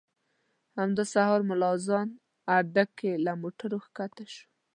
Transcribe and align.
همدا 0.77 1.03
سهار 1.13 1.41
ملا 1.49 1.69
اذان 1.77 2.07
اډه 2.55 2.83
کې 2.97 3.11
له 3.25 3.31
موټره 3.41 3.77
ښکته 3.85 4.25
شوم. 4.33 4.47